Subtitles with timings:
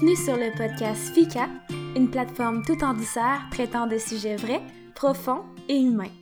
[0.00, 1.48] Bienvenue sur le podcast FICA,
[1.96, 4.62] une plateforme tout en douceur traitant de sujets vrais,
[4.94, 6.12] profonds et humains.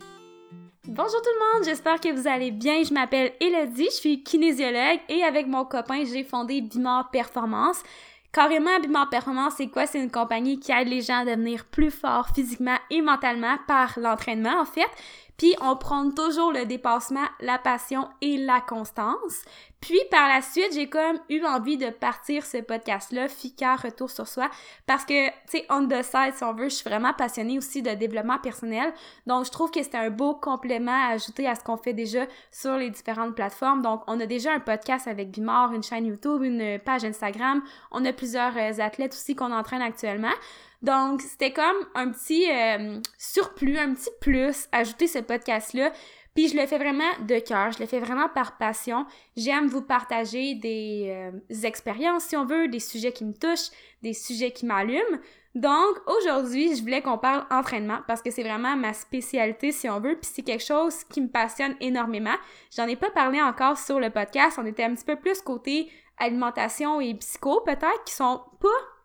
[0.87, 2.81] Bonjour tout le monde, j'espère que vous allez bien.
[2.81, 7.83] Je m'appelle Elodie, je suis kinésiologue et avec mon copain, j'ai fondé Bimor Performance.
[8.31, 9.85] Carrément, Bimor Performance, c'est quoi?
[9.85, 13.93] C'est une compagnie qui aide les gens à devenir plus forts physiquement et mentalement par
[13.99, 14.89] l'entraînement, en fait.
[15.37, 19.43] Puis on prend toujours le dépassement, la passion et la constance.
[19.81, 24.27] Puis par la suite, j'ai comme eu envie de partir ce podcast-là, FICA Retour sur
[24.27, 24.49] soi,
[24.85, 27.81] parce que, tu sais, on the side, si on veut, je suis vraiment passionnée aussi
[27.81, 28.91] de développement personnel.
[29.27, 32.25] Donc, je trouve que c'est un beau complément à ajouter à ce qu'on fait déjà
[32.51, 33.81] sur les différentes plateformes.
[33.81, 37.61] Donc, on a déjà un podcast avec Bimor, une chaîne YouTube, une page Instagram.
[37.91, 40.33] On a plusieurs euh, athlètes aussi qu'on entraîne actuellement.
[40.81, 45.91] Donc, c'était comme un petit euh, surplus, un petit plus, ajouter ce podcast-là.
[46.37, 49.07] Puis je le fais vraiment de cœur, je le fais vraiment par passion.
[49.35, 53.71] J'aime vous partager des euh, expériences, si on veut, des sujets qui me touchent,
[54.03, 55.17] des sujets qui m'allument.
[55.55, 59.99] Donc aujourd'hui, je voulais qu'on parle entraînement parce que c'est vraiment ma spécialité si on
[59.99, 62.35] veut, puis c'est quelque chose qui me passionne énormément.
[62.75, 65.89] J'en ai pas parlé encore sur le podcast, on était un petit peu plus côté
[66.19, 68.96] alimentation et psycho peut-être qui sont pas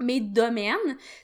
[0.00, 0.76] mes domaines.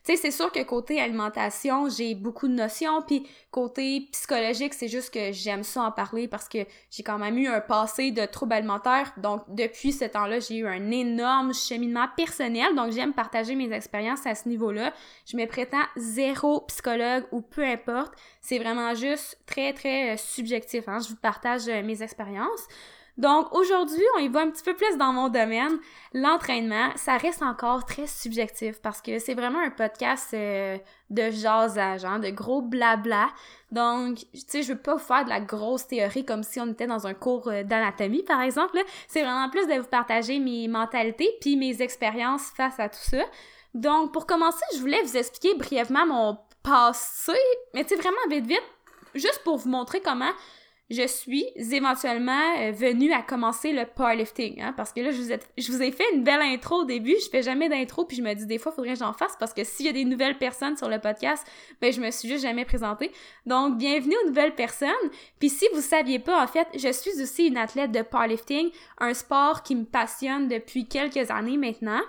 [0.04, 4.88] Tu sais, c'est sûr que côté alimentation, j'ai beaucoup de notions, puis côté psychologique, c'est
[4.88, 6.58] juste que j'aime ça en parler parce que
[6.90, 9.12] j'ai quand même eu un passé de troubles alimentaires.
[9.16, 12.74] Donc, depuis ce temps-là, j'ai eu un énorme cheminement personnel.
[12.74, 14.92] Donc, j'aime partager mes expériences à ce niveau-là.
[15.26, 18.14] Je me prétends zéro psychologue ou peu importe.
[18.40, 20.88] C'est vraiment juste très, très euh, subjectif.
[20.88, 20.98] Hein?
[21.00, 22.66] Je vous partage euh, mes expériences.
[23.18, 25.78] Donc aujourd'hui, on y va un petit peu plus dans mon domaine.
[26.12, 30.76] L'entraînement, ça reste encore très subjectif parce que c'est vraiment un podcast euh,
[31.08, 33.28] de jasage, hein, de gros blabla.
[33.72, 36.66] Donc, tu sais, je veux pas vous faire de la grosse théorie comme si on
[36.66, 38.78] était dans un cours euh, d'anatomie, par exemple.
[39.08, 43.24] C'est vraiment plus de vous partager mes mentalités puis mes expériences face à tout ça.
[43.74, 47.38] Donc, pour commencer, je voulais vous expliquer brièvement mon passé,
[47.74, 48.62] mais tu sais, vraiment vite vite,
[49.14, 50.32] juste pour vous montrer comment
[50.88, 55.20] je suis éventuellement euh, venue à commencer le powerlifting, hein, parce que là, je
[55.72, 58.32] vous, ai, fait une belle intro au début, je fais jamais d'intro, puis je me
[58.34, 60.38] dis des fois, il faudrait que j'en fasse, parce que s'il y a des nouvelles
[60.38, 61.44] personnes sur le podcast,
[61.80, 63.10] ben je me suis juste jamais présentée.
[63.46, 64.90] Donc, bienvenue aux nouvelles personnes,
[65.40, 69.12] puis si vous saviez pas, en fait, je suis aussi une athlète de powerlifting, un
[69.12, 72.02] sport qui me passionne depuis quelques années maintenant,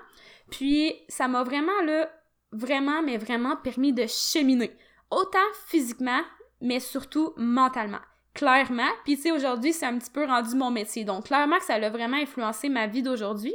[0.52, 2.12] puis ça m'a vraiment, là,
[2.52, 4.72] vraiment, mais vraiment permis de cheminer,
[5.10, 6.22] autant physiquement,
[6.62, 8.00] mais surtout mentalement
[8.38, 8.90] clairement.
[9.04, 11.04] Puis tu sais, aujourd'hui, c'est un petit peu rendu mon métier.
[11.04, 13.54] Donc clairement que ça a vraiment influencé ma vie d'aujourd'hui.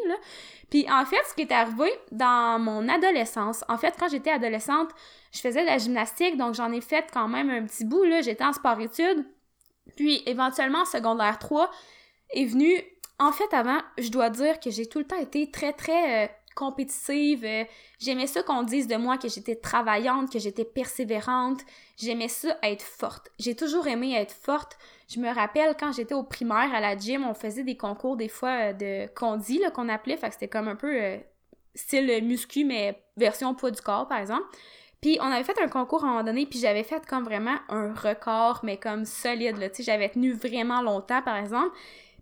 [0.71, 4.91] Puis en fait, ce qui est arrivé dans mon adolescence, en fait, quand j'étais adolescente,
[5.31, 8.23] je faisais de la gymnastique, donc j'en ai fait quand même un petit bout, là.
[8.23, 9.25] J'étais en sport-études.
[9.97, 11.71] Puis éventuellement, secondaire 3
[12.35, 12.75] est venu...
[13.19, 16.25] En fait, avant, je dois dire que j'ai tout le temps été très, très...
[16.25, 17.45] Euh, compétitive.
[17.45, 17.65] Euh,
[17.99, 21.61] j'aimais ça qu'on dise de moi que j'étais travaillante, que j'étais persévérante.
[21.97, 23.31] J'aimais ça être forte.
[23.39, 24.79] J'ai toujours aimé être forte.
[25.09, 28.29] Je me rappelle quand j'étais au primaire à la gym, on faisait des concours des
[28.29, 31.19] fois euh, de condi qu'on appelait, c'était comme un peu euh,
[31.75, 34.45] style muscu mais version poids du corps par exemple.
[35.01, 37.57] Puis on avait fait un concours à un moment donné, puis j'avais fait comme vraiment
[37.69, 41.77] un record mais comme solide là, tu sais, j'avais tenu vraiment longtemps par exemple.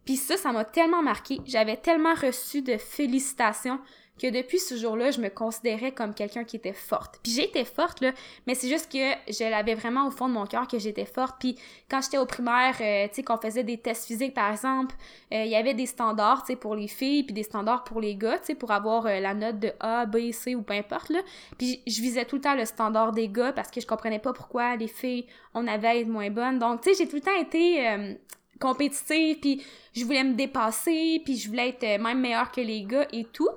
[0.05, 1.41] Puis ça, ça m'a tellement marqué.
[1.47, 3.79] J'avais tellement reçu de félicitations
[4.21, 7.19] que depuis ce jour-là, je me considérais comme quelqu'un qui était forte.
[7.23, 8.13] Puis j'étais forte, là,
[8.47, 11.37] mais c'est juste que je l'avais vraiment au fond de mon cœur que j'étais forte.
[11.41, 11.57] Puis
[11.91, 14.95] quand j'étais au primaire, euh, tu sais, qu'on faisait des tests physiques, par exemple,
[15.33, 18.01] euh, il y avait des standards, tu sais, pour les filles, puis des standards pour
[18.01, 20.75] les gars, tu sais, pour avoir euh, la note de A, B, C ou peu
[20.75, 21.21] importe, là.
[21.57, 24.35] Puis je visais tout le temps le standard des gars parce que je comprenais pas
[24.35, 26.59] pourquoi les filles, on avait à être moins bonnes.
[26.59, 28.17] Donc, tu sais, j'ai tout le temps été
[28.61, 29.63] compétitive, puis
[29.95, 33.49] je voulais me dépasser, puis je voulais être même meilleure que les gars et tout.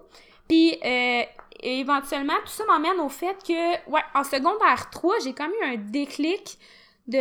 [0.47, 1.23] Puis euh,
[1.61, 5.77] éventuellement, tout ça m'emmène au fait que, ouais, en secondaire 3, j'ai même eu un
[5.77, 6.57] déclic
[7.07, 7.17] de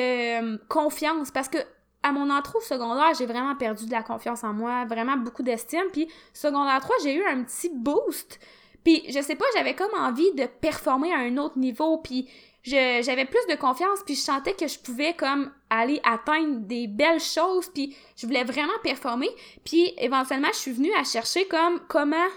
[0.55, 1.59] euh, confiance parce que
[2.03, 5.43] à mon entrée au secondaire, j'ai vraiment perdu de la confiance en moi, vraiment beaucoup
[5.43, 5.85] d'estime.
[5.93, 8.41] Puis secondaire 3, j'ai eu un petit boost.
[8.85, 11.99] Puis je sais pas, j'avais comme envie de performer à un autre niveau.
[11.99, 12.29] Puis
[12.65, 14.01] j'avais plus de confiance.
[14.05, 17.69] Puis je sentais que je pouvais comme aller atteindre des belles choses.
[17.73, 19.31] Puis je voulais vraiment performer.
[19.65, 22.29] Puis éventuellement, je suis venue à chercher comme comment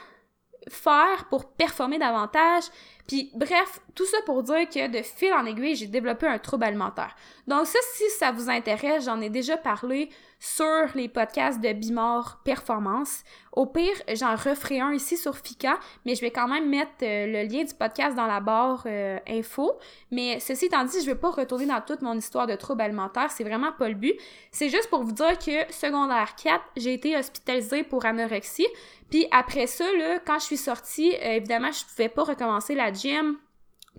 [0.69, 2.63] faire pour performer davantage,
[3.07, 6.63] Puis bref, tout ça pour dire que de fil en aiguille, j'ai développé un trouble
[6.63, 7.15] alimentaire.
[7.47, 10.09] Donc ça, si ça vous intéresse, j'en ai déjà parlé
[10.39, 13.23] sur les podcasts de Bimor Performance.
[13.51, 17.25] Au pire, j'en referai un ici sur Fika, mais je vais quand même mettre euh,
[17.25, 19.79] le lien du podcast dans la barre euh, info.
[20.11, 23.31] Mais ceci étant dit, je vais pas retourner dans toute mon histoire de trouble alimentaire,
[23.31, 24.15] c'est vraiment pas le but.
[24.51, 28.67] C'est juste pour vous dire que secondaire 4, j'ai été hospitalisée pour anorexie.
[29.09, 29.85] Puis après ça,
[30.25, 33.37] quand je suis sortie, euh, évidemment, je pouvais pas recommencer la gym.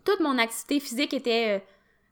[0.05, 1.65] Toute mon activité physique était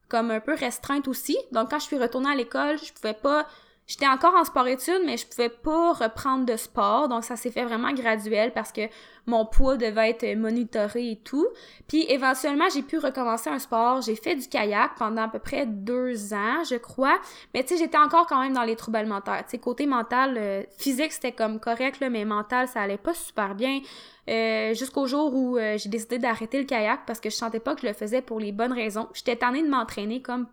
[0.08, 1.36] comme un peu restreinte aussi.
[1.52, 3.46] Donc quand je suis retournée à l'école, je pouvais pas
[3.86, 7.64] J'étais encore en sport-études, mais je pouvais pas reprendre de sport, donc ça s'est fait
[7.64, 8.80] vraiment graduel parce que
[9.26, 11.46] mon poids devait être monitoré et tout.
[11.86, 14.00] Puis éventuellement, j'ai pu recommencer un sport.
[14.00, 17.18] J'ai fait du kayak pendant à peu près deux ans, je crois.
[17.52, 19.44] Mais tu sais, j'étais encore quand même dans les troubles alimentaires.
[19.60, 23.80] Côté mental, euh, physique, c'était comme correct, mais mental, ça allait pas super bien.
[24.28, 27.74] Euh, jusqu'au jour où euh, j'ai décidé d'arrêter le kayak parce que je sentais pas
[27.74, 29.08] que je le faisais pour les bonnes raisons.
[29.12, 30.46] J'étais tannée de m'entraîner comme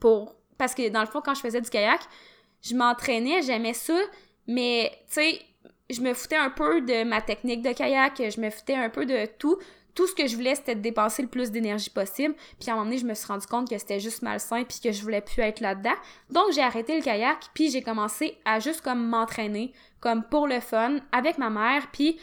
[0.00, 0.34] pour...
[0.58, 2.00] Parce que dans le fond, quand je faisais du kayak,
[2.62, 3.98] je m'entraînais, j'aimais ça,
[4.46, 5.40] mais tu sais,
[5.90, 9.06] je me foutais un peu de ma technique de kayak, je me foutais un peu
[9.06, 9.58] de tout.
[9.94, 12.34] Tout ce que je voulais, c'était de dépenser le plus d'énergie possible.
[12.58, 14.80] Puis à un moment donné, je me suis rendu compte que c'était juste malsain puis
[14.80, 15.94] que je voulais plus être là-dedans.
[16.30, 20.60] Donc j'ai arrêté le kayak puis j'ai commencé à juste comme m'entraîner comme pour le
[20.60, 22.18] fun avec ma mère puis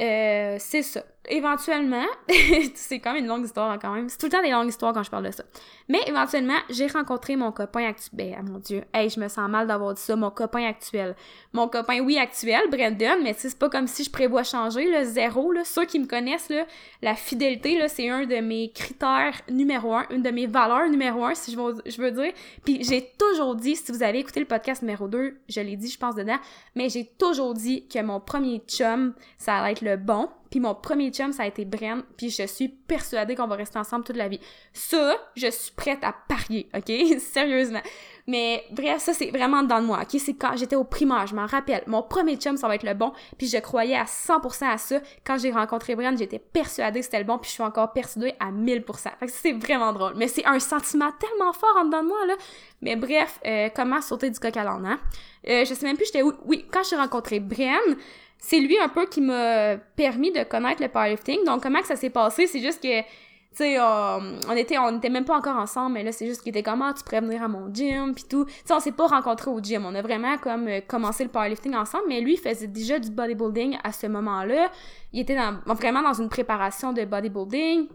[0.00, 2.06] euh, c'est ça éventuellement,
[2.74, 4.08] c'est quand même une longue histoire quand même.
[4.08, 5.44] C'est tout le temps des longues histoires quand je parle de ça.
[5.88, 8.10] Mais éventuellement, j'ai rencontré mon copain actuel.
[8.14, 11.14] Ben, ah, mon Dieu, hey, je me sens mal d'avoir dit ça, mon copain actuel.
[11.52, 15.52] Mon copain, oui, actuel, Brandon, mais c'est pas comme si je prévois changer, le zéro,
[15.52, 15.62] là.
[15.64, 16.66] Ceux qui me connaissent, là,
[17.02, 21.24] la fidélité, là, c'est un de mes critères numéro un, une de mes valeurs numéro
[21.24, 22.32] un, si je veux, je veux dire.
[22.64, 25.88] Puis j'ai toujours dit, si vous avez écouté le podcast numéro 2, je l'ai dit,
[25.88, 26.38] je pense, dedans,
[26.74, 30.76] mais j'ai toujours dit que mon premier chum, ça allait être le bon, puis mon
[30.76, 34.14] premier chum, ça a été Bren, puis je suis persuadée qu'on va rester ensemble toute
[34.14, 34.38] la vie.
[34.72, 36.92] Ça, je suis prête à parier, OK?
[37.18, 37.80] Sérieusement.
[38.28, 40.20] Mais bref, ça, c'est vraiment dans moi, OK?
[40.20, 41.82] C'est quand j'étais au primaire, je m'en rappelle.
[41.88, 45.00] Mon premier chum, ça va être le bon, puis je croyais à 100% à ça.
[45.26, 48.36] Quand j'ai rencontré Bren, j'étais persuadée que c'était le bon, puis je suis encore persuadée
[48.38, 48.84] à 1000%.
[49.18, 50.12] Fait que c'est vraiment drôle.
[50.14, 52.34] Mais c'est un sentiment tellement fort en dedans de moi, là.
[52.80, 55.00] Mais bref, euh, comment sauter du coq à l'âne, hein?
[55.48, 56.32] Euh, je sais même plus j'étais où.
[56.44, 57.96] Oui, quand j'ai rencontré Bren,
[58.46, 61.44] c'est lui un peu qui m'a permis de connaître le powerlifting.
[61.46, 62.46] Donc, comment que ça s'est passé?
[62.46, 63.06] C'est juste que, tu
[63.54, 66.62] sais, on, était, on était même pas encore ensemble, mais là, c'est juste qu'il était
[66.62, 68.44] comme, ah, tu pourrais venir à mon gym, puis tout.
[68.44, 69.86] Tu sais, on s'est pas rencontrés au gym.
[69.86, 73.78] On a vraiment, comme, euh, commencé le powerlifting ensemble, mais lui, faisait déjà du bodybuilding
[73.82, 74.70] à ce moment-là.
[75.14, 77.88] Il était vraiment dans une préparation de bodybuilding.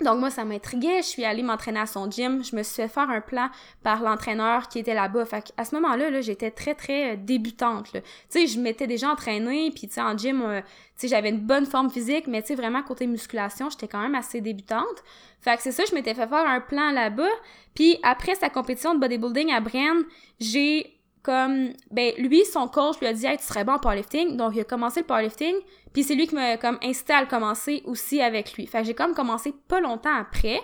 [0.00, 0.98] Donc moi, ça m'intriguait.
[0.98, 2.44] Je suis allée m'entraîner à son gym.
[2.44, 3.48] Je me suis fait faire un plan
[3.82, 5.24] par l'entraîneur qui était là-bas.
[5.24, 7.92] Fait à ce moment-là, -là, j'étais très, très euh, débutante.
[7.92, 9.70] Tu sais, je m'étais déjà entraînée.
[9.70, 10.66] Puis, tu sais, en gym, euh, tu
[10.96, 12.26] sais, j'avais une bonne forme physique.
[12.26, 15.02] Mais, tu sais, vraiment, côté musculation, j'étais quand même assez débutante.
[15.40, 17.34] Fait que c'est ça, je m'étais fait faire un plan là-bas.
[17.74, 20.04] Puis, après sa compétition de bodybuilding à Bren,
[20.40, 20.96] j'ai
[21.26, 24.52] comme ben lui son coach lui a dit hey, tu serais bon en powerlifting donc
[24.54, 25.56] il a commencé le powerlifting
[25.96, 28.66] puis c'est lui qui m'a comme incité à le commencer aussi avec lui.
[28.66, 30.60] Fait que j'ai comme commencé pas longtemps après.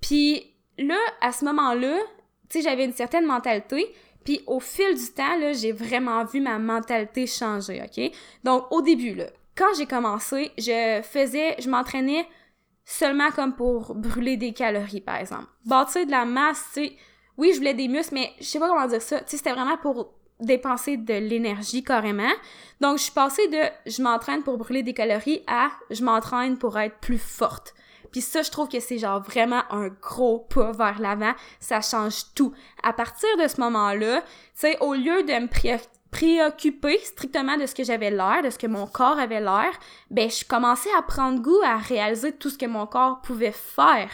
[0.00, 1.96] Puis là à ce moment-là
[2.50, 3.94] tu sais j'avais une certaine mentalité.
[4.24, 8.10] Puis au fil du temps là j'ai vraiment vu ma mentalité changer ok?
[8.42, 9.26] Donc au début là
[9.56, 12.26] quand j'ai commencé je faisais je m'entraînais
[12.84, 15.46] seulement comme pour brûler des calories par exemple.
[15.66, 16.96] Bâtir de la masse tu sais.
[17.36, 19.20] Oui, je voulais des muscles, mais je sais pas comment dire ça.
[19.20, 22.32] Tu sais, c'était vraiment pour dépenser de l'énergie carrément.
[22.80, 26.78] Donc, je suis passée de je m'entraîne pour brûler des calories à je m'entraîne pour
[26.78, 27.74] être plus forte.
[28.10, 31.34] Puis ça, je trouve que c'est genre vraiment un gros pas vers l'avant.
[31.60, 32.52] Ça change tout.
[32.82, 35.48] À partir de ce moment-là, tu sais, au lieu de me
[36.10, 39.70] préoccuper strictement de ce que j'avais l'air, de ce que mon corps avait l'air,
[40.10, 44.08] ben je commençais à prendre goût à réaliser tout ce que mon corps pouvait faire.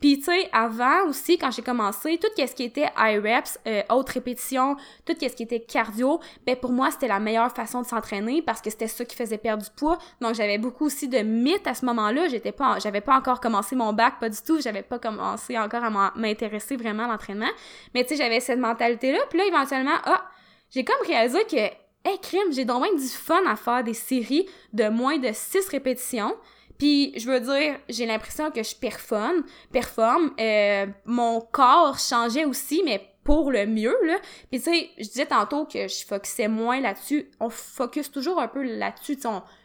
[0.00, 3.82] Puis tu sais, avant aussi, quand j'ai commencé, tout ce qui était high reps, euh,
[3.90, 7.86] haute répétition, tout ce qui était cardio, ben pour moi, c'était la meilleure façon de
[7.86, 9.98] s'entraîner parce que c'était ça qui faisait perdre du poids.
[10.20, 12.28] Donc j'avais beaucoup aussi de mythes à ce moment-là.
[12.28, 14.60] J'étais pas, j'avais pas encore commencé mon bac, pas du tout.
[14.60, 17.50] J'avais pas commencé encore à m'intéresser vraiment à l'entraînement.
[17.94, 19.18] Mais tu sais, j'avais cette mentalité-là.
[19.28, 20.24] Puis là, éventuellement, ah,
[20.70, 24.88] j'ai comme réalisé que, hey, crime, j'ai donc du fun à faire des séries de
[24.88, 26.34] moins de 6 répétitions.
[26.80, 30.32] Puis je veux dire, j'ai l'impression que je performe, performe.
[30.40, 34.16] Euh, mon corps changeait aussi, mais pour le mieux, là.
[34.50, 37.30] Puis tu sais, je disais tantôt que je focusais moins là-dessus.
[37.38, 39.18] On focus toujours un peu là-dessus,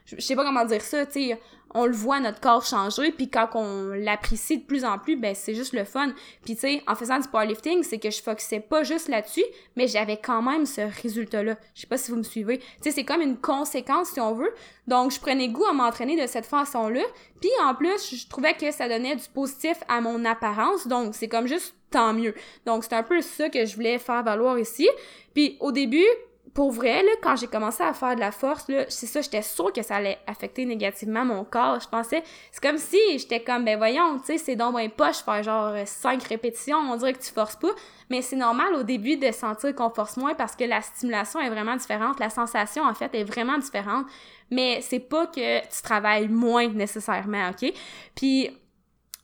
[0.06, 1.42] je sais pas comment dire ça, tu sais,
[1.76, 5.36] on le voit notre corps changer, puis quand on l'apprécie de plus en plus, ben
[5.36, 6.14] c'est juste le fun.
[6.44, 9.44] Puis tu sais, en faisant du powerlifting, c'est que je focusais pas juste là-dessus,
[9.76, 11.58] mais j'avais quand même ce résultat-là.
[11.76, 12.60] Je sais pas si vous me suivez.
[12.60, 14.54] Tu sais, c'est comme une conséquence si on veut.
[14.88, 17.02] Donc je prenais goût à m'entraîner de cette façon-là.
[17.42, 21.28] Puis en plus, je trouvais que ça donnait du positif à mon apparence, donc c'est
[21.28, 22.34] comme juste tant mieux.
[22.66, 24.88] Donc c'est un peu ça que je voulais faire valoir ici.
[25.34, 26.08] Puis au début,
[26.56, 29.42] pour vrai, là, quand j'ai commencé à faire de la force, là, c'est ça, j'étais
[29.42, 31.82] sûre que ça allait affecter négativement mon corps.
[31.82, 35.18] Je pensais, c'est comme si j'étais comme, ben voyons, tu sais, c'est dans mon poche
[35.18, 37.72] faire genre 5 répétitions, on dirait que tu forces pas.
[38.10, 41.50] Mais c'est normal au début de sentir qu'on force moins parce que la stimulation est
[41.50, 44.06] vraiment différente, la sensation, en fait, est vraiment différente.
[44.50, 47.70] Mais c'est pas que tu travailles moins nécessairement, OK?
[48.16, 48.50] Puis,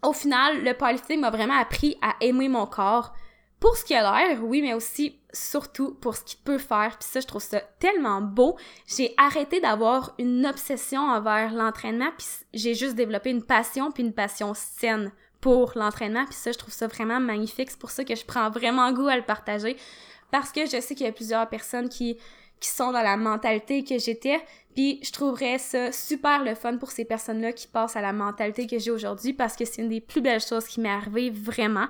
[0.04, 3.14] au final, le powerlifting m'a vraiment appris à aimer mon corps,
[3.62, 6.98] pour ce qu'il a l'air, oui, mais aussi surtout pour ce qu'il peut faire.
[7.00, 8.58] Puis ça, je trouve ça tellement beau.
[8.88, 14.14] J'ai arrêté d'avoir une obsession envers l'entraînement, puis j'ai juste développé une passion, puis une
[14.14, 16.26] passion saine pour l'entraînement.
[16.26, 17.70] Puis ça, je trouve ça vraiment magnifique.
[17.70, 19.78] C'est pour ça que je prends vraiment goût à le partager.
[20.32, 22.18] Parce que je sais qu'il y a plusieurs personnes qui
[22.62, 24.40] qui sont dans la mentalité que j'étais.
[24.74, 28.68] Puis je trouverais ça super le fun pour ces personnes-là qui passent à la mentalité
[28.68, 31.88] que j'ai aujourd'hui parce que c'est une des plus belles choses qui m'est arrivée vraiment.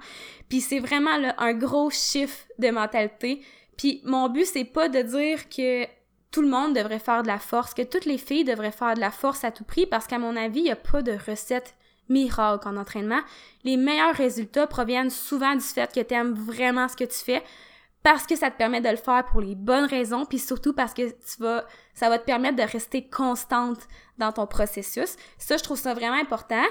[0.49, 3.41] Puis c'est vraiment un gros chiffre de mentalité.
[3.77, 5.85] Puis mon but c'est pas de dire que
[6.31, 9.01] tout le monde devrait faire de la force, que toutes les filles devraient faire de
[9.01, 11.75] la force à tout prix parce qu'à mon avis, il n'y a pas de recette
[12.07, 13.19] miracle en entraînement.
[13.63, 17.43] Les meilleurs résultats proviennent souvent du fait que tu aimes vraiment ce que tu fais,
[18.03, 20.93] parce que ça te permet de le faire pour les bonnes raisons, puis surtout parce
[20.93, 23.79] que tu vas, ça va te permettre de rester constante
[24.17, 25.15] dans ton processus.
[25.37, 26.63] Ça, je trouve ça vraiment important.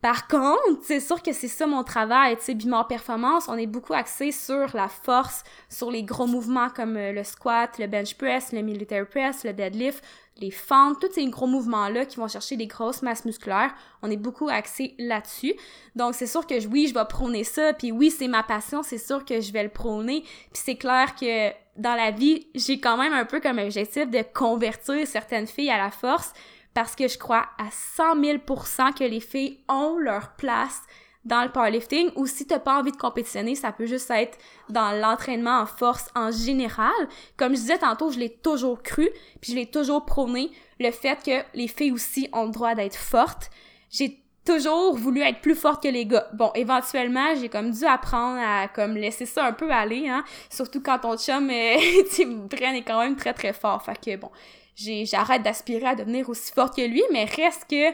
[0.00, 3.66] Par contre, c'est sûr que c'est ça mon travail, tu sais, Bimor Performance, on est
[3.66, 8.14] beaucoup axé sur la force, sur les gros mouvements comme euh, le squat, le bench
[8.16, 10.04] press, le military press, le deadlift,
[10.40, 13.74] les fentes, tous ces gros mouvements-là qui vont chercher des grosses masses musculaires.
[14.02, 15.54] On est beaucoup axé là-dessus.
[15.96, 18.98] Donc, c'est sûr que oui, je vais prôner ça, puis oui, c'est ma passion, c'est
[18.98, 20.20] sûr que je vais le prôner.
[20.20, 24.22] Puis c'est clair que dans la vie, j'ai quand même un peu comme objectif de
[24.32, 26.32] convertir certaines filles à la force
[26.74, 30.82] parce que je crois à 100 000% que les filles ont leur place
[31.24, 34.38] dans le powerlifting ou si t'as pas envie de compétitionner, ça peut juste être
[34.70, 36.92] dans l'entraînement en force en général.
[37.36, 39.10] Comme je disais tantôt, je l'ai toujours cru,
[39.40, 42.96] puis je l'ai toujours prôné, le fait que les filles aussi ont le droit d'être
[42.96, 43.50] fortes.
[43.90, 46.26] J'ai toujours voulu être plus forte que les gars.
[46.32, 50.24] Bon, éventuellement, j'ai comme dû apprendre à comme laisser ça un peu aller, hein.
[50.48, 53.82] Surtout quand ton chum, euh, est quand même très très fort.
[53.82, 54.30] Fait que bon,
[54.78, 57.92] j'arrête d'aspirer à devenir aussi forte que lui, mais reste que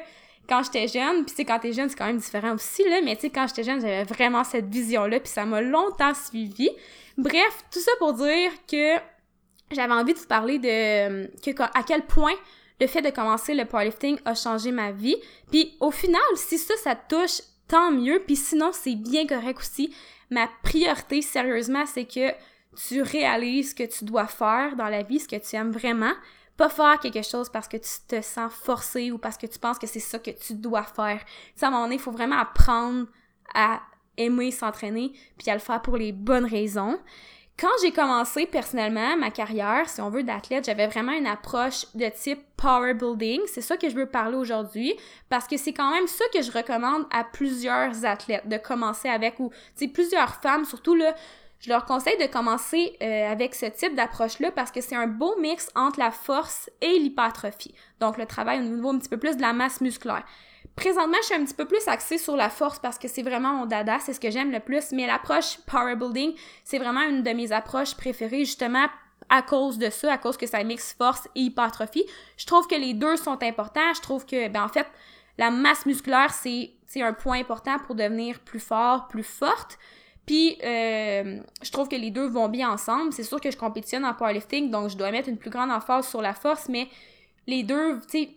[0.48, 3.16] quand j'étais jeune, puis tu quand t'es jeune, c'est quand même différent aussi, là, mais
[3.16, 6.68] tu sais, quand j'étais jeune, j'avais vraiment cette vision-là, puis ça m'a longtemps suivi.
[7.16, 8.96] Bref, tout ça pour dire que
[9.70, 12.34] j'avais envie de vous parler de que, à quel point
[12.80, 15.16] le fait de commencer le powerlifting a changé ma vie.
[15.50, 18.22] Puis au final, si ça, ça te touche, tant mieux.
[18.26, 19.94] Puis sinon, c'est bien correct aussi.
[20.30, 22.32] Ma priorité, sérieusement, c'est que
[22.86, 26.12] tu réalises ce que tu dois faire dans la vie, ce que tu aimes vraiment,
[26.56, 29.78] pas faire quelque chose parce que tu te sens forcé ou parce que tu penses
[29.78, 31.20] que c'est ça que tu dois faire.
[31.24, 33.06] Tu sais, à un moment donné, il faut vraiment apprendre
[33.54, 33.80] à
[34.16, 36.98] aimer s'entraîner puis à le faire pour les bonnes raisons.
[37.56, 42.08] Quand j'ai commencé personnellement ma carrière, si on veut, d'athlète, j'avais vraiment une approche de
[42.08, 43.40] type power building.
[43.46, 44.92] C'est ça que je veux parler aujourd'hui
[45.28, 49.38] parce que c'est quand même ça que je recommande à plusieurs athlètes de commencer avec
[49.38, 51.14] ou, tu sais, plusieurs femmes, surtout là,
[51.64, 55.34] je leur conseille de commencer euh, avec ce type d'approche-là parce que c'est un beau
[55.40, 57.74] mix entre la force et l'hypertrophie.
[58.00, 60.24] Donc le travail au niveau un petit peu plus de la masse musculaire.
[60.76, 63.54] Présentement, je suis un petit peu plus axée sur la force parce que c'est vraiment
[63.54, 67.22] mon dada, c'est ce que j'aime le plus, mais l'approche power building, c'est vraiment une
[67.22, 68.84] de mes approches préférées justement
[69.30, 72.04] à cause de ça, à cause que ça mixe force et hypertrophie.
[72.36, 74.86] Je trouve que les deux sont importants, je trouve que ben en fait,
[75.38, 79.78] la masse musculaire c'est un point important pour devenir plus fort, plus forte.
[80.26, 83.12] Puis, euh, je trouve que les deux vont bien ensemble.
[83.12, 86.08] C'est sûr que je compétitionne en powerlifting, donc je dois mettre une plus grande emphase
[86.08, 86.88] sur la force, mais
[87.46, 88.30] les deux, tu sais,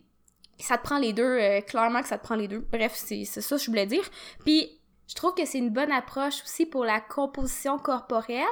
[0.59, 2.65] ça te prend les deux, euh, clairement que ça te prend les deux.
[2.71, 4.03] Bref, c'est ça que je voulais dire.
[4.43, 4.77] Puis,
[5.07, 8.43] je trouve que c'est une bonne approche aussi pour la composition corporelle.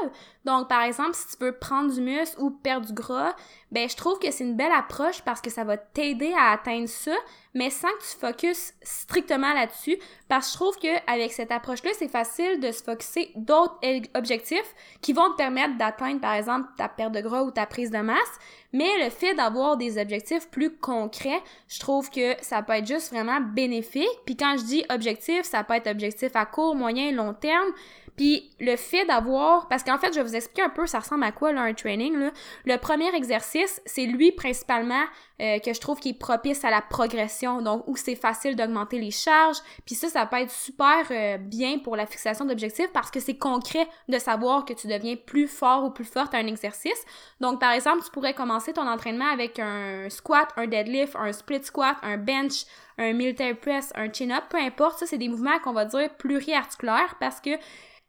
[0.46, 3.36] Donc, par exemple, si tu veux prendre du muscle ou perdre du gras,
[3.76, 6.88] ben, je trouve que c'est une belle approche parce que ça va t'aider à atteindre
[6.88, 7.12] ça,
[7.54, 9.98] mais sans que tu focuses strictement là-dessus.
[10.30, 13.78] Parce que je trouve qu'avec cette approche-là, c'est facile de se focuser d'autres
[14.16, 17.92] objectifs qui vont te permettre d'atteindre, par exemple, ta perte de gras ou ta prise
[17.92, 18.40] de masse.
[18.72, 23.12] Mais le fait d'avoir des objectifs plus concrets, je trouve que ça peut être juste
[23.12, 24.08] vraiment bénéfique.
[24.26, 27.74] Puis quand je dis objectif, ça peut être objectif à court, moyen, long terme.
[28.16, 31.24] Puis le fait d'avoir, parce qu'en fait, je vais vous expliquer un peu, ça ressemble
[31.24, 32.16] à quoi là, un training.
[32.18, 32.32] Là.
[32.66, 35.04] Le premier exercice, c'est lui principalement
[35.42, 39.00] euh, que je trouve qui est propice à la progression, donc où c'est facile d'augmenter
[39.00, 39.58] les charges.
[39.86, 43.38] Puis ça, ça peut être super euh, bien pour la fixation d'objectifs parce que c'est
[43.38, 47.04] concret de savoir que tu deviens plus fort ou plus forte à un exercice.
[47.42, 51.64] Donc par exemple, tu pourrais commencer ton entraînement avec un squat, un deadlift, un split
[51.64, 52.66] squat, un bench,
[52.98, 55.00] un military press, un chin-up, peu importe.
[55.00, 57.52] Ça, c'est des mouvements qu'on va dire pluriarticulaires parce que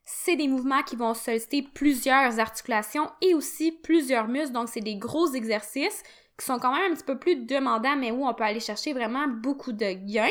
[0.06, 4.52] c'est des mouvements qui vont solliciter plusieurs articulations et aussi plusieurs muscles.
[4.52, 6.02] Donc, c'est des gros exercices
[6.38, 8.92] qui sont quand même un petit peu plus demandants, mais où on peut aller chercher
[8.92, 10.28] vraiment beaucoup de gains.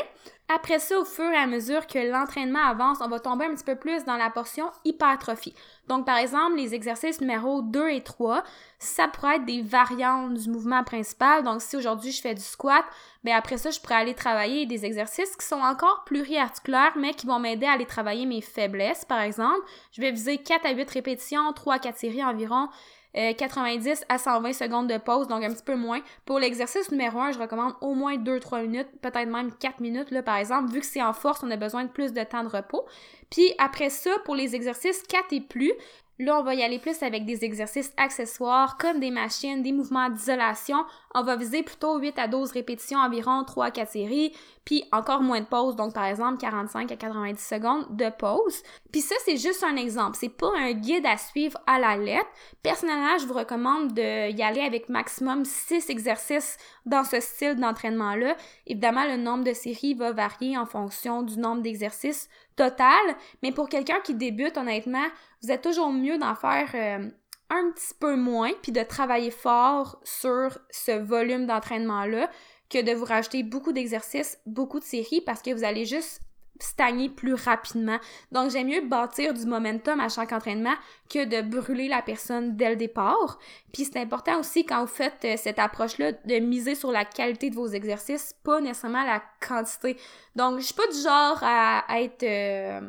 [0.48, 3.64] Après ça, au fur et à mesure que l'entraînement avance, on va tomber un petit
[3.64, 5.56] peu plus dans la portion hypertrophie.
[5.88, 8.44] Donc, par exemple, les exercices numéro 2 et 3,
[8.78, 11.44] ça pourrait être des variantes du mouvement principal.
[11.44, 12.86] Donc, si aujourd'hui je fais du squat,
[13.24, 17.26] bien après ça, je pourrais aller travailler des exercices qui sont encore pluriarticulaires, mais qui
[17.26, 19.04] vont m'aider à aller travailler mes faiblesses.
[19.04, 22.70] Par exemple, je vais viser 4 à 8 répétitions, 3 à 4 séries environ,
[23.16, 26.02] 90 euh, à 120 secondes de pause, donc un petit peu moins.
[26.26, 30.22] Pour l'exercice numéro 1, je recommande au moins 2-3 minutes, peut-être même 4 minutes, là,
[30.22, 30.72] par exemple.
[30.72, 32.86] Vu que c'est en force, on a besoin de plus de temps de repos.
[33.30, 35.74] Puis après ça, pour les exercices 4 et plus,
[36.18, 40.10] Là, on va y aller plus avec des exercices accessoires comme des machines, des mouvements
[40.10, 40.78] d'isolation.
[41.14, 45.22] On va viser plutôt 8 à 12 répétitions, environ 3 à 4 séries, puis encore
[45.22, 48.64] moins de pause, donc par exemple 45 à 90 secondes de pause.
[48.94, 52.30] Puis ça, c'est juste un exemple, c'est pas un guide à suivre à la lettre.
[52.64, 58.38] Personnellement, je vous recommande de y aller avec maximum 6 exercices dans ce style d'entraînement-là.
[58.68, 63.70] Évidemment, le nombre de séries va varier en fonction du nombre d'exercices total, mais pour
[63.70, 65.06] quelqu'un qui débute, honnêtement,
[65.42, 67.10] vous êtes toujours mieux d'en faire euh,
[67.50, 72.30] un petit peu moins, puis de travailler fort sur ce volume d'entraînement-là,
[72.70, 76.22] que de vous rajouter beaucoup d'exercices, beaucoup de séries, parce que vous allez juste
[76.60, 78.00] stagner plus rapidement.
[78.32, 80.76] Donc, j'aime mieux bâtir du momentum à chaque entraînement
[81.10, 83.40] que de brûler la personne dès le départ.
[83.74, 87.50] Puis c'est important aussi quand vous faites euh, cette approche-là de miser sur la qualité
[87.50, 89.98] de vos exercices, pas nécessairement la quantité.
[90.36, 92.82] Donc, je suis pas du genre à, être euh,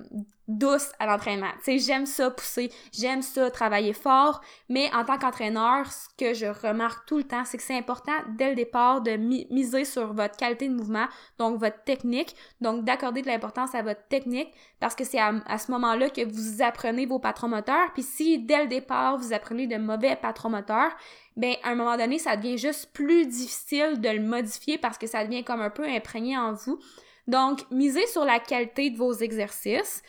[0.48, 1.50] douce à l'entraînement.
[1.58, 6.34] Tu sais, j'aime ça pousser, j'aime ça travailler fort, mais en tant qu'entraîneur, ce que
[6.34, 10.12] je remarque tout le temps, c'est que c'est important dès le départ de miser sur
[10.12, 11.06] votre qualité de mouvement,
[11.38, 15.70] donc votre technique, donc d'accorder de l'importance à votre technique parce que c'est à, ce
[15.72, 19.76] moment-là que vous apprenez vos patrons moteurs, puis si dès le départ vous apprenez de
[19.76, 20.96] mauvais patrons moteurs,
[21.36, 25.06] ben à un moment donné, ça devient juste plus difficile de le modifier parce que
[25.06, 26.78] ça devient comme un peu imprégné en vous.
[27.26, 30.02] Donc, misez sur la qualité de vos exercices.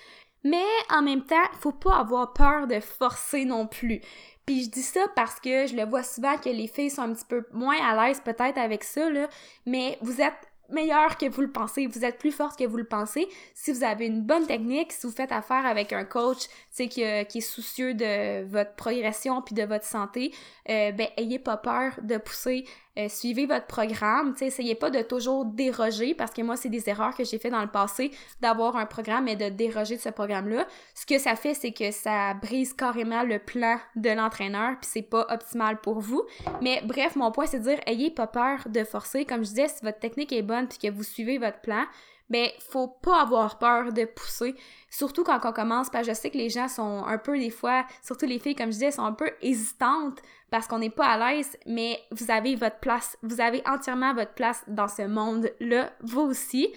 [0.43, 4.01] Mais en même temps, faut pas avoir peur de forcer non plus.
[4.45, 7.13] Puis je dis ça parce que je le vois souvent que les filles sont un
[7.13, 9.27] petit peu moins à l'aise peut-être avec ça, là,
[9.65, 12.83] mais vous êtes meilleur que vous le pensez, vous êtes plus forte que vous le
[12.83, 13.27] pensez.
[13.53, 17.01] Si vous avez une bonne technique, si vous faites affaire avec un coach, qui, qui
[17.03, 20.33] est soucieux de votre progression puis de votre santé,
[20.69, 22.65] euh, ben ayez pas peur de pousser,
[22.97, 27.15] euh, suivez votre programme, essayez pas de toujours déroger parce que moi c'est des erreurs
[27.15, 30.65] que j'ai fait dans le passé d'avoir un programme et de déroger de ce programme-là.
[30.95, 35.01] Ce que ça fait c'est que ça brise carrément le plan de l'entraîneur puis c'est
[35.03, 36.23] pas optimal pour vous.
[36.61, 39.67] Mais bref, mon point c'est de dire ayez pas peur de forcer comme je disais
[39.67, 41.83] si votre technique est bonne puis que vous suivez votre plan,
[42.29, 44.55] ben faut pas avoir peur de pousser,
[44.89, 47.49] surtout quand on commence parce que je sais que les gens sont un peu des
[47.49, 51.07] fois, surtout les filles comme je disais, sont un peu hésitantes parce qu'on n'est pas
[51.07, 55.91] à l'aise, mais vous avez votre place, vous avez entièrement votre place dans ce monde-là,
[56.01, 56.73] vous aussi.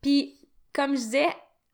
[0.00, 0.38] Puis
[0.72, 1.28] comme je disais,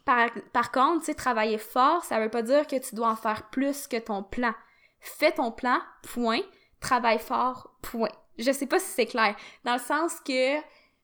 [0.04, 3.86] par, contre, tu travailler fort, ça veut pas dire que tu dois en faire plus
[3.86, 4.54] que ton plan.
[5.00, 5.78] Fais ton plan,
[6.14, 6.40] point.
[6.80, 8.08] Travaille fort, point.
[8.38, 9.36] Je sais pas si c'est clair.
[9.64, 10.58] Dans le sens que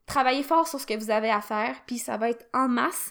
[0.06, 3.10] Travaillez fort sur ce que vous avez à faire, puis ça va être en masse.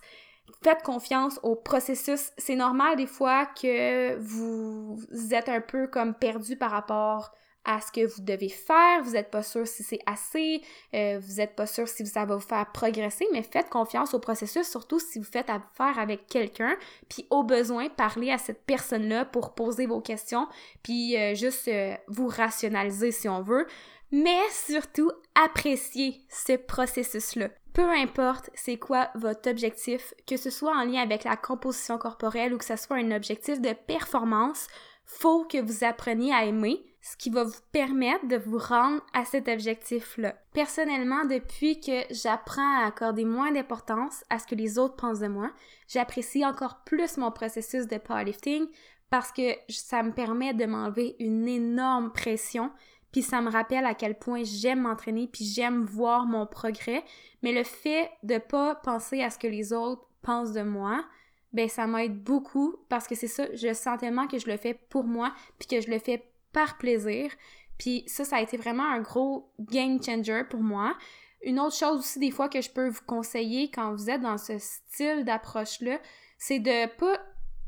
[0.64, 2.32] Faites confiance au processus.
[2.38, 4.98] C'est normal des fois que vous
[5.32, 7.32] êtes un peu comme perdu par rapport
[7.66, 10.62] à ce que vous devez faire, vous n'êtes pas sûr si c'est assez,
[10.94, 14.20] euh, vous n'êtes pas sûr si ça va vous faire progresser, mais faites confiance au
[14.20, 16.76] processus, surtout si vous faites affaire avec quelqu'un,
[17.08, 20.48] puis au besoin, parlez à cette personne-là pour poser vos questions,
[20.84, 23.66] puis euh, juste euh, vous rationaliser si on veut
[24.14, 27.50] mais surtout appréciez ce processus-là.
[27.74, 32.54] Peu importe c'est quoi votre objectif, que ce soit en lien avec la composition corporelle
[32.54, 34.68] ou que ce soit un objectif de performance,
[35.06, 39.26] faut que vous appreniez à aimer, ce qui va vous permettre de vous rendre à
[39.26, 40.36] cet objectif-là.
[40.54, 45.28] Personnellement, depuis que j'apprends à accorder moins d'importance à ce que les autres pensent de
[45.28, 45.52] moi,
[45.88, 48.68] j'apprécie encore plus mon processus de powerlifting
[49.10, 52.72] parce que ça me permet de m'enlever une énorme pression
[53.14, 57.06] puis ça me rappelle à quel point j'aime m'entraîner, puis j'aime voir mon progrès.
[57.44, 61.06] Mais le fait de pas penser à ce que les autres pensent de moi,
[61.54, 64.74] ben ça m'aide beaucoup parce que c'est ça, je sens tellement que je le fais
[64.74, 67.32] pour moi, puis que je le fais par plaisir.
[67.78, 70.98] Puis ça, ça a été vraiment un gros game changer pour moi.
[71.44, 74.40] Une autre chose aussi des fois que je peux vous conseiller quand vous êtes dans
[74.40, 76.00] ce style d'approche-là,
[76.40, 77.20] c'est de pas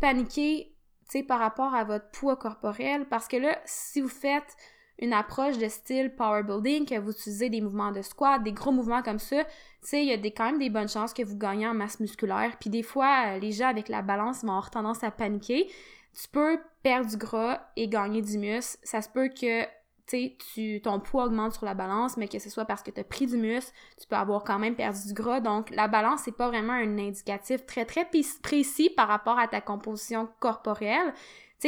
[0.02, 0.76] paniquer,
[1.08, 4.56] tu sais, par rapport à votre poids corporel parce que là, si vous faites
[5.00, 8.72] une approche de style power building, que vous utilisez des mouvements de squat, des gros
[8.72, 11.24] mouvements comme ça, tu sais, il y a des, quand même des bonnes chances que
[11.24, 12.56] vous gagnez en masse musculaire.
[12.60, 15.70] Puis des fois, les gens avec la balance vont avoir tendance à paniquer.
[16.14, 18.80] Tu peux perdre du gras et gagner du muscle.
[18.84, 19.66] Ça se peut que
[20.08, 23.04] tu, ton poids augmente sur la balance, mais que ce soit parce que tu as
[23.04, 25.40] pris du muscle, tu peux avoir quand même perdu du gras.
[25.40, 28.08] Donc, la balance, c'est pas vraiment un indicatif très, très
[28.42, 31.14] précis par rapport à ta composition corporelle.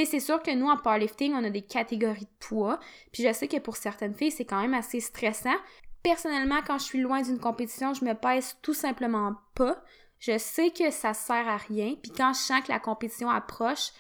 [0.06, 2.80] C'est sûr que nous, en powerlifting, on a des catégories de poids.
[3.12, 5.56] Puis je sais que pour certaines filles, c'est quand même assez stressant.
[6.04, 9.82] Personnellement, quand je suis loin d'une compétition, je me pèse tout simplement pas.
[10.20, 11.96] Je sais que ça sert à rien.
[12.02, 13.92] Puis quand je sens que la compétition approche,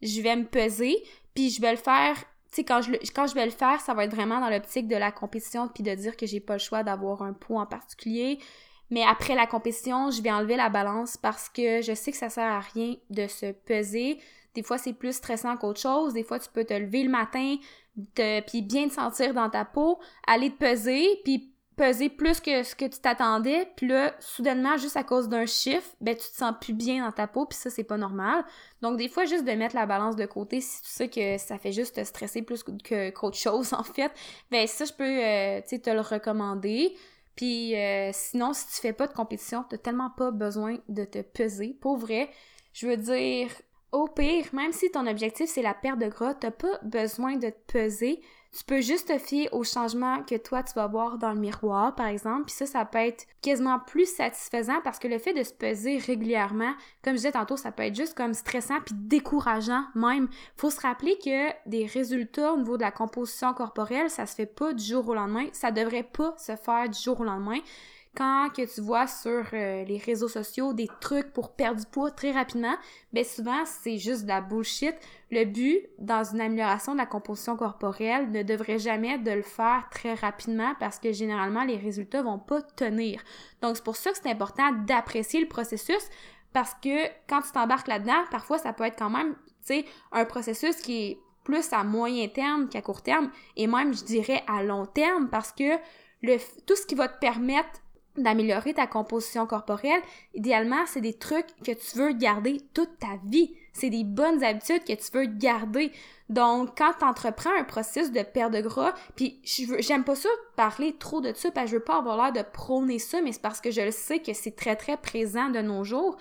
[0.00, 0.96] je vais me peser.
[1.34, 2.16] Puis je vais le faire
[2.52, 5.10] tu sais, quand je, vais le faire, ça va être vraiment dans l'optique de la
[5.10, 8.38] compétition, puis de dire que j'ai pas le choix d'avoir un poids en particulier.
[8.90, 12.28] Mais après la compétition, je vais enlever la balance parce que je sais que ça
[12.28, 14.20] sert à rien de se peser.
[14.54, 16.12] Des fois, c'est plus stressant qu'autre chose.
[16.14, 17.56] Des fois, tu peux te lever le matin,
[18.14, 22.74] puis bien te sentir dans ta peau, aller te peser, puis peser plus que ce
[22.74, 26.54] que tu t'attendais, puis là, soudainement, juste à cause d'un chiffre, ben tu te sens
[26.60, 28.44] plus bien dans ta peau, puis ça, c'est pas normal.
[28.82, 31.58] Donc, des fois, juste de mettre la balance de côté, si tu sais que ça
[31.58, 34.12] fait juste te stresser plus qu'autre chose, en fait,
[34.50, 36.94] ben ça, je peux, euh, tu sais, te le recommander.
[37.36, 41.22] Puis euh, sinon, si tu fais pas de compétition, t'as tellement pas besoin de te
[41.22, 41.76] peser.
[41.80, 42.30] Pour vrai,
[42.74, 43.48] je veux dire,
[43.92, 47.50] au pire, même si ton objectif c'est la perte de gras, t'as pas besoin de
[47.50, 48.20] te peser.
[48.56, 51.94] Tu peux juste te fier aux changements que toi tu vas voir dans le miroir,
[51.94, 55.42] par exemple, puis ça, ça peut être quasiment plus satisfaisant parce que le fait de
[55.42, 59.84] se peser régulièrement, comme je disais tantôt, ça peut être juste comme stressant puis décourageant
[59.94, 60.28] même.
[60.56, 64.46] Faut se rappeler que des résultats au niveau de la composition corporelle, ça se fait
[64.46, 67.60] pas du jour au lendemain, ça devrait pas se faire du jour au lendemain
[68.16, 72.10] quand que tu vois sur euh, les réseaux sociaux des trucs pour perdre du poids
[72.10, 72.74] très rapidement,
[73.12, 74.94] ben souvent c'est juste de la bullshit.
[75.30, 79.88] Le but dans une amélioration de la composition corporelle ne devrait jamais de le faire
[79.90, 83.22] très rapidement parce que généralement les résultats vont pas tenir.
[83.62, 86.02] Donc c'est pour ça que c'est important d'apprécier le processus
[86.52, 89.34] parce que quand tu t'embarques là-dedans, parfois ça peut être quand même,
[89.66, 93.94] tu sais, un processus qui est plus à moyen terme qu'à court terme et même
[93.94, 95.78] je dirais à long terme parce que
[96.22, 97.81] le, tout ce qui va te permettre
[98.16, 100.02] d'améliorer ta composition corporelle,
[100.34, 103.54] idéalement, c'est des trucs que tu veux garder toute ta vie.
[103.72, 105.92] C'est des bonnes habitudes que tu veux garder.
[106.28, 109.40] Donc, quand tu entreprends un processus de perte de gras, puis
[109.78, 112.48] j'aime pas ça parler trop de ça parce que je veux pas avoir l'air de
[112.50, 115.60] prôner ça, mais c'est parce que je le sais que c'est très très présent de
[115.60, 116.16] nos jours.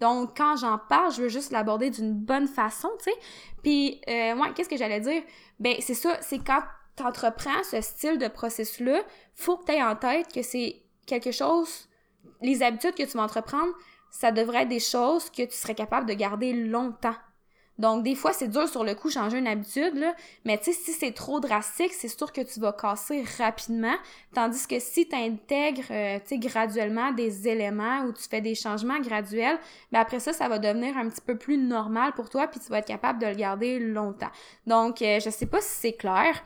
[0.00, 3.16] Donc, quand j'en parle, je veux juste l'aborder d'une bonne façon, tu sais.
[3.62, 5.22] Puis, euh, ouais, qu'est-ce que j'allais dire?
[5.58, 6.60] Ben, c'est ça, c'est quand
[6.96, 9.02] tu entreprends ce style de processus-là,
[9.34, 11.88] faut que tu aies en tête que c'est quelque chose,
[12.42, 13.72] les habitudes que tu vas entreprendre,
[14.10, 17.16] ça devrait être des choses que tu serais capable de garder longtemps.
[17.78, 20.02] Donc, des fois, c'est dur sur le coup changer une habitude,
[20.46, 23.96] mais tu sais, si c'est trop drastique, c'est sûr que tu vas casser rapidement.
[24.32, 28.54] Tandis que si tu intègres, euh, tu sais, graduellement des éléments ou tu fais des
[28.54, 29.58] changements graduels,
[29.92, 32.70] ben après ça, ça va devenir un petit peu plus normal pour toi, puis tu
[32.70, 34.30] vas être capable de le garder longtemps.
[34.66, 36.42] Donc, euh, je sais pas si c'est clair.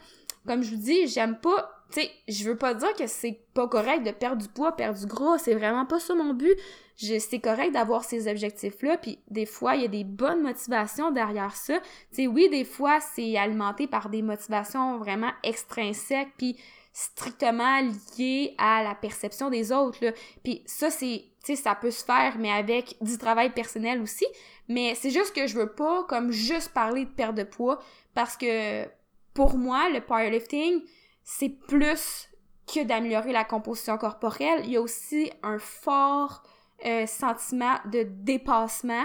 [0.46, 3.66] Comme je vous dis, j'aime pas tu sais, je veux pas dire que c'est pas
[3.66, 6.56] correct de perdre du poids, perdre du gras, c'est vraiment pas ça mon but.
[6.96, 11.56] C'est correct d'avoir ces objectifs-là, puis des fois, il y a des bonnes motivations derrière
[11.56, 11.78] ça.
[11.80, 16.56] Tu sais, oui, des fois, c'est alimenté par des motivations vraiment extrinsèques, puis
[16.92, 17.80] strictement
[18.18, 20.12] liées à la perception des autres, là.
[20.44, 24.26] Puis ça, c'est, tu sais, ça peut se faire, mais avec du travail personnel aussi.
[24.68, 27.80] Mais c'est juste que je veux pas, comme, juste parler de perte de poids,
[28.14, 28.84] parce que,
[29.32, 30.82] pour moi, le powerlifting,
[31.22, 32.28] c'est plus
[32.66, 34.62] que d'améliorer la composition corporelle.
[34.64, 36.42] Il y a aussi un fort
[36.84, 39.04] euh, sentiment de dépassement,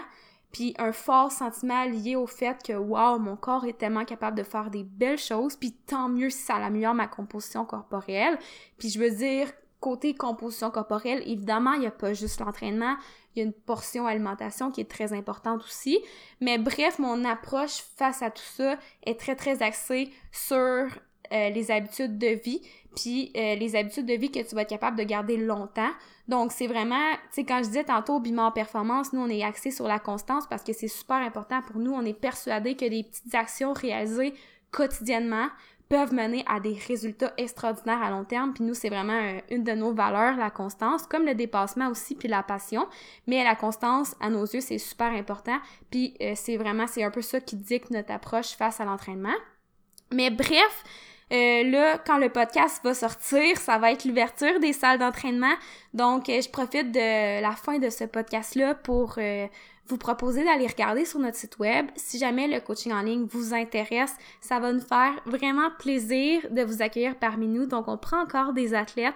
[0.51, 4.43] puis un fort sentiment lié au fait que, wow, mon corps est tellement capable de
[4.43, 8.39] faire des belles choses, puis tant mieux si ça améliore ma composition corporelle.
[8.78, 9.51] Puis je veux dire,
[9.82, 12.95] côté composition corporelle, évidemment, il n'y a pas juste l'entraînement,
[13.36, 15.99] il y a une portion alimentation qui est très importante aussi.
[16.39, 20.88] Mais bref, mon approche face à tout ça est très, très axée sur
[21.31, 22.61] euh, les habitudes de vie,
[22.95, 25.91] puis euh, les habitudes de vie que tu vas être capable de garder longtemps.
[26.27, 29.71] Donc, c'est vraiment, tu sais, quand je disais tantôt Bimor Performance, nous, on est axé
[29.71, 31.91] sur la constance parce que c'est super important pour nous.
[31.91, 34.33] On est persuadé que des petites actions réalisées
[34.71, 35.47] quotidiennement
[35.88, 38.53] peuvent mener à des résultats extraordinaires à long terme.
[38.53, 42.15] Puis nous, c'est vraiment euh, une de nos valeurs, la constance, comme le dépassement aussi,
[42.15, 42.88] puis la passion.
[43.27, 45.59] Mais la constance, à nos yeux, c'est super important.
[45.91, 49.35] Puis c'est vraiment, c'est un peu ça qui dicte notre approche face à l'entraînement.
[50.11, 50.83] Mais bref,
[51.31, 55.55] euh, là, quand le podcast va sortir, ça va être l'ouverture des salles d'entraînement.
[55.93, 59.17] Donc, je profite de la fin de ce podcast-là pour
[59.88, 61.88] vous proposer d'aller regarder sur notre site web.
[61.95, 66.63] Si jamais le coaching en ligne vous intéresse, ça va nous faire vraiment plaisir de
[66.63, 67.65] vous accueillir parmi nous.
[67.65, 69.15] Donc, on prend encore des athlètes.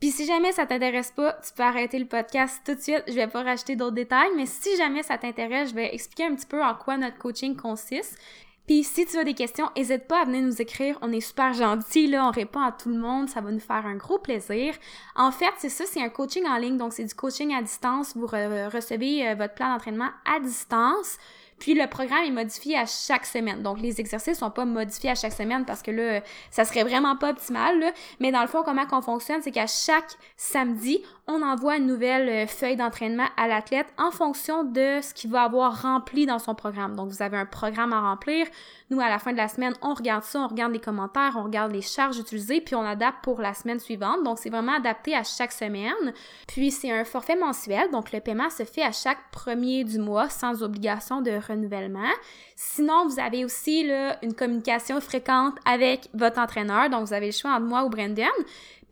[0.00, 3.02] Puis si jamais ça t'intéresse pas, tu peux arrêter le podcast tout de suite.
[3.08, 6.34] Je vais pas rajouter d'autres détails, mais si jamais ça t'intéresse, je vais expliquer un
[6.34, 8.18] petit peu en quoi notre coaching consiste.
[8.66, 10.98] Puis si tu as des questions, n'hésite pas à venir nous écrire.
[11.02, 13.86] On est super gentils, là, on répond à tout le monde, ça va nous faire
[13.86, 14.74] un gros plaisir.
[15.14, 18.16] En fait, c'est ça, c'est un coaching en ligne, donc c'est du coaching à distance.
[18.16, 21.18] Vous recevez euh, votre plan d'entraînement à distance.
[21.58, 23.62] Puis le programme est modifié à chaque semaine.
[23.62, 27.16] Donc les exercices sont pas modifiés à chaque semaine parce que là, ça serait vraiment
[27.16, 27.78] pas optimal.
[27.80, 27.92] Là.
[28.20, 32.28] Mais dans le fond, comment qu'on fonctionne, c'est qu'à chaque samedi, on envoie une nouvelle
[32.28, 36.54] euh, feuille d'entraînement à l'athlète en fonction de ce qu'il va avoir rempli dans son
[36.54, 36.94] programme.
[36.94, 38.46] Donc vous avez un programme à remplir.
[38.90, 41.42] Nous, à la fin de la semaine, on regarde ça, on regarde les commentaires, on
[41.42, 44.22] regarde les charges utilisées, puis on adapte pour la semaine suivante.
[44.22, 46.12] Donc c'est vraiment adapté à chaque semaine.
[46.46, 47.90] Puis c'est un forfait mensuel.
[47.90, 52.12] Donc le paiement se fait à chaque premier du mois sans obligation de renouvellement.
[52.54, 53.86] Sinon, vous avez aussi
[54.22, 56.88] une communication fréquente avec votre entraîneur.
[56.88, 58.30] Donc, vous avez le choix entre moi ou Brendan.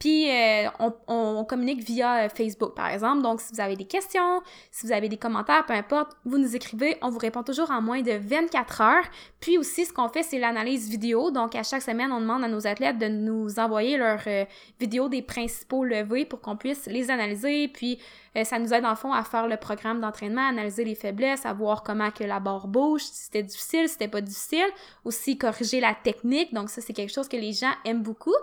[0.05, 0.69] Puis, euh,
[1.09, 3.23] on, communique via euh, Facebook, par exemple.
[3.23, 6.55] Donc, si vous avez des questions, si vous avez des commentaires, peu importe, vous nous
[6.55, 6.99] écrivez.
[7.01, 9.05] On vous répond toujours en moins de 24 heures.
[9.41, 11.31] Puis aussi, ce qu'on fait, c'est l'analyse vidéo.
[11.31, 14.45] Donc, à chaque semaine, on demande à nos athlètes de nous envoyer leurs euh,
[14.79, 17.69] vidéos des principaux levés pour qu'on puisse les analyser.
[17.69, 17.99] Puis,
[18.43, 21.83] ça nous aide, en fond, à faire le programme d'entraînement, analyser les faiblesses, à voir
[21.83, 24.67] comment que la barre bouge, si c'était difficile, si c'était pas difficile.
[25.07, 26.53] Aussi, corriger la technique.
[26.53, 28.35] Donc, ça, c'est quelque chose que les gens aiment beaucoup.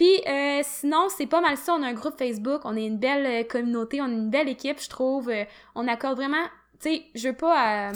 [0.00, 1.74] Puis euh, sinon, c'est pas mal ça.
[1.74, 4.48] On a un groupe Facebook, on est une belle euh, communauté, on est une belle
[4.48, 5.28] équipe, je trouve.
[5.28, 6.42] Euh, on accorde vraiment,
[6.80, 7.92] tu sais, je veux pas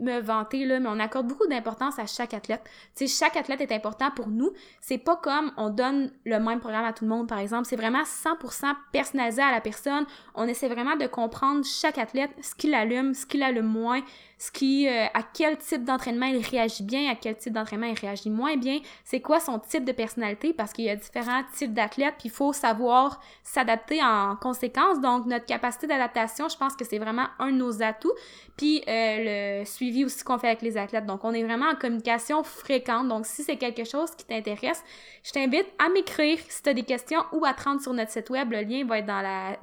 [0.00, 2.62] me vanter, là, mais on accorde beaucoup d'importance à chaque athlète.
[2.96, 4.54] Tu sais, chaque athlète est important pour nous.
[4.80, 7.66] C'est pas comme on donne le même programme à tout le monde, par exemple.
[7.66, 10.06] C'est vraiment 100% personnalisé à la personne.
[10.34, 14.00] On essaie vraiment de comprendre chaque athlète, ce qu'il allume, ce qu'il allume moins,
[14.42, 17.96] ce qui, euh, à quel type d'entraînement il réagit bien, à quel type d'entraînement il
[17.96, 21.72] réagit moins bien, c'est quoi son type de personnalité, parce qu'il y a différents types
[21.72, 25.00] d'athlètes, puis il faut savoir s'adapter en conséquence.
[25.00, 28.10] Donc, notre capacité d'adaptation, je pense que c'est vraiment un de nos atouts.
[28.56, 31.06] Puis, euh, le suivi aussi qu'on fait avec les athlètes.
[31.06, 33.06] Donc, on est vraiment en communication fréquente.
[33.06, 34.82] Donc, si c'est quelque chose qui t'intéresse,
[35.22, 38.10] je t'invite à m'écrire si tu as des questions ou à te rendre sur notre
[38.10, 38.50] site web.
[38.50, 39.56] Le lien va être dans la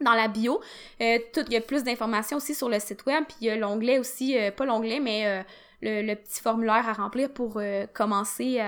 [0.00, 0.60] dans la bio.
[1.00, 3.56] Euh, il y a plus d'informations aussi sur le site web, puis il y a
[3.56, 5.42] l'onglet aussi, euh, pas l'onglet, mais euh,
[5.82, 7.60] le, petit formulaire à remplir pour
[7.92, 8.60] commencer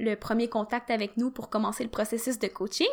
[0.00, 2.88] le premier contact avec nous, pour commencer le processus de coaching.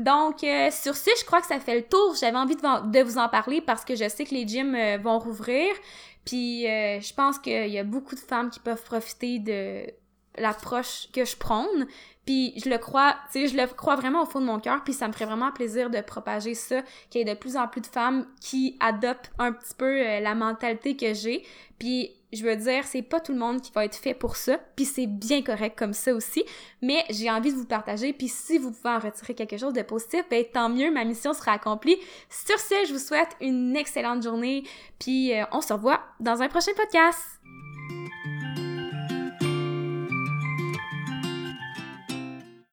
[0.00, 2.16] Donc, sur ce, je crois que ça fait le tour.
[2.20, 5.20] J'avais envie de, de, vous en parler parce que je sais que les gyms vont
[5.20, 5.72] rouvrir,
[6.26, 9.86] puis je pense qu'il y a beaucoup de femmes qui peuvent profiter de
[10.36, 11.86] l'approche que je prône.
[12.24, 14.82] Puis je le crois, tu sais, je le crois vraiment au fond de mon cœur,
[14.82, 17.68] puis ça me ferait vraiment plaisir de propager ça, qu'il y ait de plus en
[17.68, 21.44] plus de femmes qui adoptent un petit peu euh, la mentalité que j'ai.
[21.78, 24.58] Puis je veux dire, c'est pas tout le monde qui va être fait pour ça,
[24.74, 26.44] puis c'est bien correct comme ça aussi,
[26.82, 29.82] mais j'ai envie de vous partager, puis si vous pouvez en retirer quelque chose de
[29.82, 31.96] positif, ben tant mieux, ma mission sera accomplie.
[32.28, 34.64] Sur ce, je vous souhaite une excellente journée,
[34.98, 37.33] puis euh, on se revoit dans un prochain podcast.